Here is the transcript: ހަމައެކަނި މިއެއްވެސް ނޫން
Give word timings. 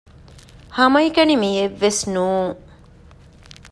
ހަމައެކަނި 0.77 1.35
މިއެއްވެސް 1.41 2.01
ނޫން 2.13 2.53